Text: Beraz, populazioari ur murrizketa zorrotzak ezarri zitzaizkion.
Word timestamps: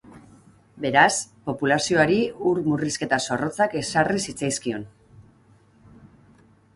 Beraz, 0.85 1.17
populazioari 1.49 2.17
ur 2.51 2.61
murrizketa 2.69 3.19
zorrotzak 3.27 3.75
ezarri 3.81 4.23
zitzaizkion. 4.25 4.89